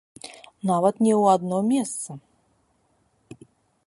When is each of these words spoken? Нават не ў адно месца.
Нават 0.69 0.95
не 1.07 1.11
ў 1.21 1.23
адно 1.37 1.57
месца. 1.71 2.11